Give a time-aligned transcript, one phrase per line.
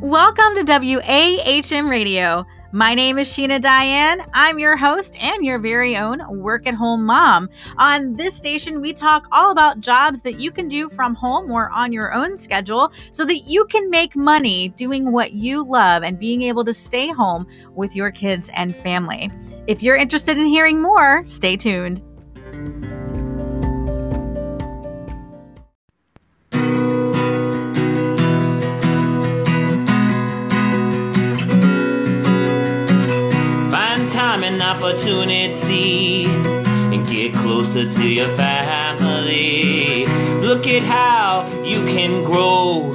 [0.00, 2.46] Welcome to WAHM Radio.
[2.72, 4.24] My name is Sheena Diane.
[4.32, 7.50] I'm your host and your very own work at home mom.
[7.76, 11.68] On this station, we talk all about jobs that you can do from home or
[11.68, 16.18] on your own schedule so that you can make money doing what you love and
[16.18, 19.30] being able to stay home with your kids and family.
[19.66, 22.02] If you're interested in hearing more, stay tuned.
[35.00, 40.04] Opportunity and get closer to your family.
[40.40, 42.92] Look at how you can grow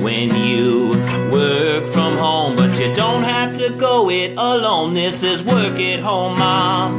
[0.00, 0.90] when you
[1.32, 4.94] work from home, but you don't have to go it alone.
[4.94, 6.96] This is work at home, mom.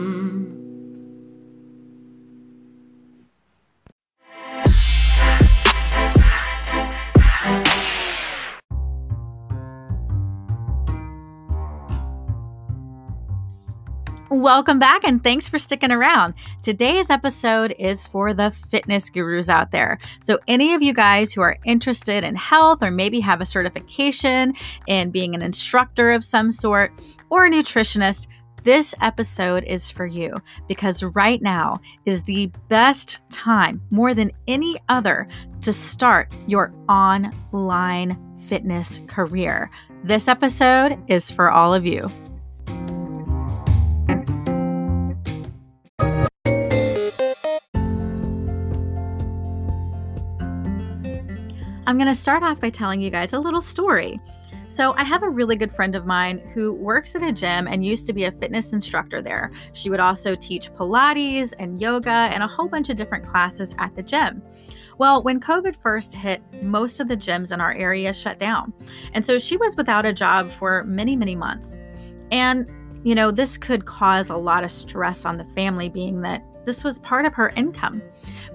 [14.40, 16.34] Welcome back and thanks for sticking around.
[16.62, 20.00] Today's episode is for the fitness gurus out there.
[20.22, 24.54] So, any of you guys who are interested in health or maybe have a certification
[24.88, 26.94] in being an instructor of some sort
[27.30, 28.28] or a nutritionist,
[28.64, 30.38] this episode is for you
[30.70, 35.28] because right now is the best time, more than any other,
[35.60, 38.18] to start your online
[38.48, 39.70] fitness career.
[40.06, 42.10] This episode is for all of you.
[51.90, 54.22] I'm going to start off by telling you guys a little story.
[54.68, 57.84] So, I have a really good friend of mine who works at a gym and
[57.84, 59.52] used to be a fitness instructor there.
[59.74, 63.96] She would also teach Pilates and yoga and a whole bunch of different classes at
[63.96, 64.44] the gym.
[65.00, 68.72] Well, when COVID first hit, most of the gyms in our area shut down.
[69.14, 71.80] And so she was without a job for many, many months.
[72.32, 72.68] And,
[73.04, 76.84] you know, this could cause a lot of stress on the family, being that this
[76.84, 78.02] was part of her income.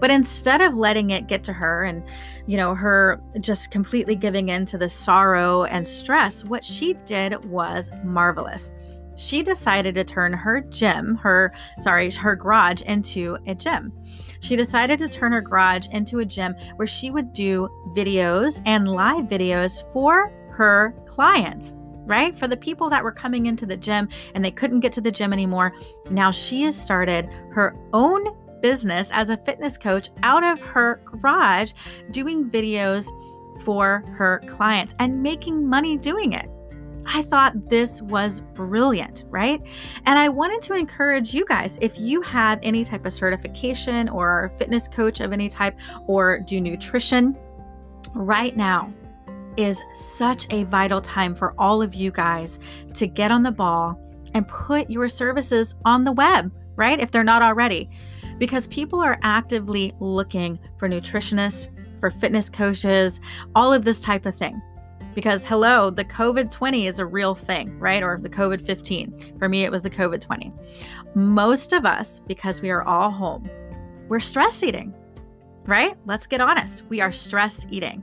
[0.00, 2.02] But instead of letting it get to her and,
[2.46, 7.44] you know, her just completely giving in to the sorrow and stress, what she did
[7.44, 8.72] was marvelous.
[9.16, 13.92] She decided to turn her gym, her, sorry, her garage into a gym.
[14.40, 18.88] She decided to turn her garage into a gym where she would do videos and
[18.88, 22.36] live videos for her clients right?
[22.36, 25.10] For the people that were coming into the gym and they couldn't get to the
[25.10, 25.72] gym anymore,
[26.10, 31.72] now she has started her own business as a fitness coach out of her garage
[32.10, 33.06] doing videos
[33.62, 36.48] for her clients and making money doing it.
[37.06, 39.60] I thought this was brilliant, right?
[40.06, 44.50] And I wanted to encourage you guys if you have any type of certification or
[44.58, 47.36] fitness coach of any type or do nutrition
[48.14, 48.92] right now
[49.56, 52.58] is such a vital time for all of you guys
[52.94, 54.00] to get on the ball
[54.34, 57.00] and put your services on the web, right?
[57.00, 57.88] If they're not already,
[58.38, 61.68] because people are actively looking for nutritionists,
[62.00, 63.20] for fitness coaches,
[63.54, 64.60] all of this type of thing.
[65.14, 68.02] Because, hello, the COVID 20 is a real thing, right?
[68.02, 69.38] Or the COVID 15.
[69.38, 70.52] For me, it was the COVID 20.
[71.14, 73.48] Most of us, because we are all home,
[74.08, 74.92] we're stress eating,
[75.66, 75.94] right?
[76.04, 76.82] Let's get honest.
[76.88, 78.02] We are stress eating.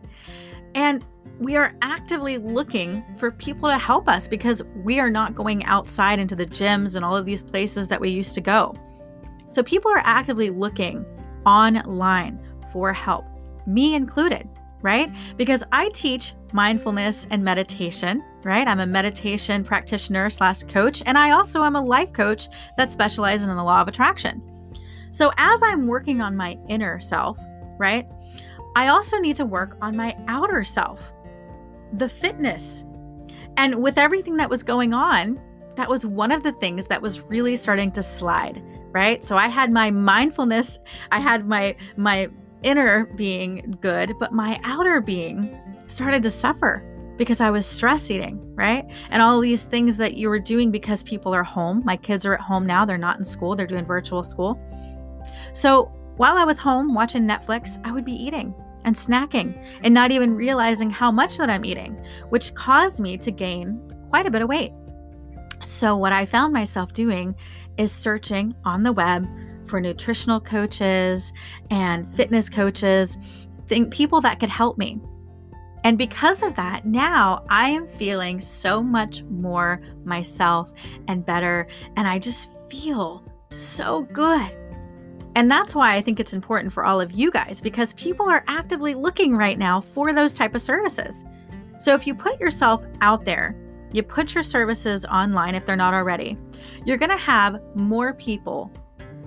[0.76, 1.06] And
[1.40, 6.20] we are actively looking for people to help us because we are not going outside
[6.20, 8.76] into the gyms and all of these places that we used to go.
[9.50, 11.06] So people are actively looking
[11.46, 12.40] online
[12.72, 13.26] for help,
[13.66, 14.48] me included,
[14.82, 15.12] right?
[15.36, 18.68] Because I teach mindfulness and meditation, right?
[18.68, 23.48] I'm a meditation practitioner slash coach, and I also am a life coach that specializes
[23.48, 24.42] in the law of attraction.
[25.12, 27.38] So as I'm working on my inner self,
[27.78, 28.08] right?
[28.76, 31.12] I also need to work on my outer self,
[31.94, 32.86] the fitness.
[33.58, 35.40] And with everything that was going on,
[35.76, 39.24] that was one of the things that was really starting to slide, right?
[39.24, 40.80] So I had my mindfulness,
[41.12, 42.30] I had my my
[42.64, 45.58] inner being good, but my outer being
[45.88, 46.86] started to suffer
[47.18, 48.90] because I was stress eating, right?
[49.10, 51.82] And all these things that you were doing because people are home.
[51.86, 54.60] My kids are at home now, they're not in school, they're doing virtual school.
[55.54, 58.54] So while I was home watching Netflix, I would be eating
[58.84, 61.94] and snacking and not even realizing how much that I'm eating,
[62.30, 64.74] which caused me to gain quite a bit of weight.
[65.64, 67.36] So, what I found myself doing
[67.78, 69.28] is searching on the web
[69.66, 71.32] for nutritional coaches
[71.70, 73.18] and fitness coaches,
[73.68, 75.00] think people that could help me.
[75.84, 80.72] And because of that, now I am feeling so much more myself
[81.08, 81.68] and better.
[81.96, 84.61] And I just feel so good.
[85.36, 88.44] And that's why I think it's important for all of you guys because people are
[88.48, 91.24] actively looking right now for those type of services.
[91.80, 93.56] So if you put yourself out there,
[93.94, 96.38] you put your services online if they're not already,
[96.86, 98.72] you're going to have more people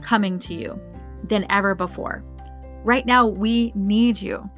[0.03, 0.81] coming to you
[1.25, 2.23] than ever before.
[2.85, 4.49] Right now, we need you.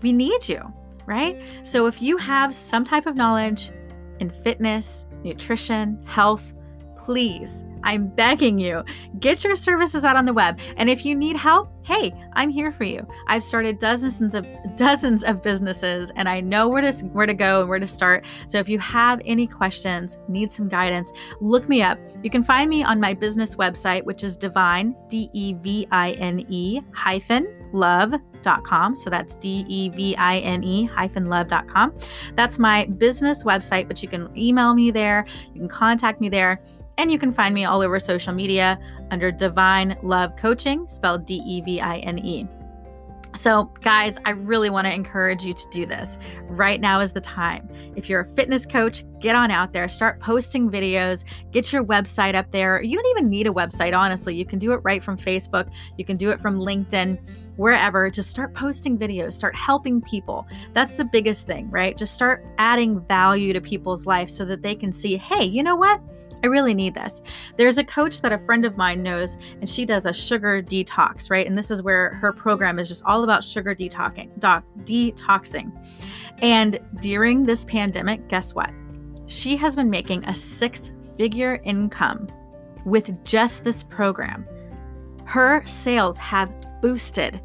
[0.00, 0.62] We need you,
[1.06, 1.40] right?
[1.64, 3.70] So if you have some type of knowledge
[4.20, 6.54] in fitness, nutrition, health,
[7.08, 8.84] please I'm begging you,
[9.20, 10.58] get your services out on the web.
[10.76, 13.06] And if you need help, hey, I'm here for you.
[13.28, 14.46] I've started dozens of
[14.76, 18.24] dozens of businesses and I know where to where to go and where to start.
[18.46, 21.10] So if you have any questions, need some guidance,
[21.40, 21.98] look me up.
[22.22, 26.12] You can find me on my business website, which is devine, D E V I
[26.12, 28.96] N E hyphen love.com.
[28.96, 31.96] So that's D E V I N E hyphen love.com.
[32.34, 36.60] That's my business website, but you can email me there, you can contact me there.
[36.98, 38.78] And you can find me all over social media
[39.10, 42.46] under Devine Love Coaching, spelled D E V I N E.
[43.36, 46.18] So, guys, I really want to encourage you to do this.
[46.48, 47.68] Right now is the time.
[47.94, 52.34] If you're a fitness coach, get on out there, start posting videos, get your website
[52.34, 52.82] up there.
[52.82, 54.34] You don't even need a website, honestly.
[54.34, 57.18] You can do it right from Facebook, you can do it from LinkedIn,
[57.56, 58.10] wherever.
[58.10, 60.48] Just start posting videos, start helping people.
[60.72, 61.96] That's the biggest thing, right?
[61.96, 65.76] Just start adding value to people's life so that they can see, hey, you know
[65.76, 66.00] what?
[66.42, 67.22] I really need this.
[67.56, 71.30] There's a coach that a friend of mine knows, and she does a sugar detox,
[71.30, 71.46] right?
[71.46, 75.72] And this is where her program is just all about sugar detoxing, doc, detoxing.
[76.42, 78.70] And during this pandemic, guess what?
[79.26, 82.28] She has been making a six figure income
[82.84, 84.46] with just this program.
[85.24, 87.40] Her sales have boosted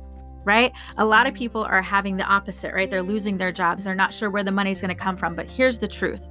[0.46, 0.74] right?
[0.98, 2.90] A lot of people are having the opposite, right?
[2.90, 3.84] They're losing their jobs.
[3.84, 5.36] They're not sure where the money's going to come from.
[5.36, 6.28] But here's the truth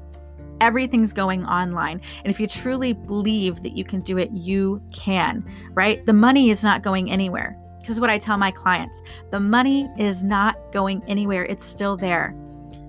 [0.62, 2.00] everything's going online.
[2.24, 5.44] And if you truly believe that you can do it, you can,
[5.74, 6.06] right?
[6.06, 7.58] The money is not going anywhere.
[7.88, 12.32] Is what I tell my clients the money is not going anywhere, it's still there.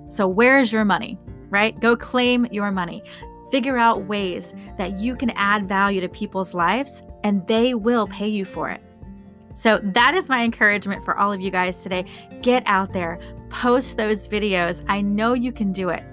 [0.08, 1.18] So, where is your money,
[1.50, 1.78] right?
[1.80, 3.02] Go claim your money.
[3.50, 8.28] Figure out ways that you can add value to people's lives, and they will pay
[8.28, 8.81] you for it.
[9.56, 12.06] So, that is my encouragement for all of you guys today.
[12.44, 14.86] Get out there, post those videos.
[14.88, 16.04] I know you can do it.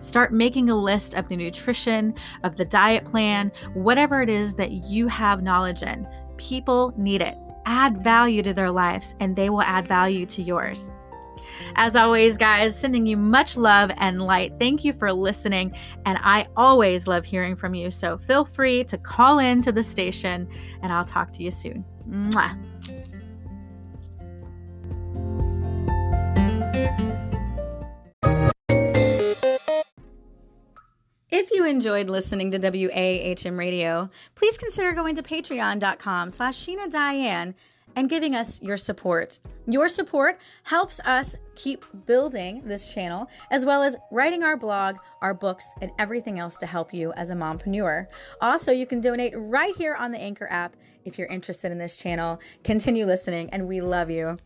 [0.00, 4.72] Start making a list of the nutrition, of the diet plan, whatever it is that
[4.72, 6.06] you have knowledge in.
[6.36, 7.36] People need it.
[7.66, 10.90] Add value to their lives, and they will add value to yours.
[11.76, 14.52] As always, guys, sending you much love and light.
[14.58, 15.74] Thank you for listening.
[16.06, 17.90] And I always love hearing from you.
[17.90, 20.48] So feel free to call in to the station,
[20.82, 21.84] and I'll talk to you soon.
[22.08, 22.99] Mwah.
[31.70, 37.54] Enjoyed listening to WAHM Radio, please consider going to patreon.com slash Sheena Diane
[37.96, 39.38] and giving us your support.
[39.66, 45.32] Your support helps us keep building this channel, as well as writing our blog, our
[45.32, 48.06] books, and everything else to help you as a mompreneur.
[48.40, 51.96] Also, you can donate right here on the Anchor app if you're interested in this
[51.96, 52.40] channel.
[52.64, 54.36] Continue listening, and we love you.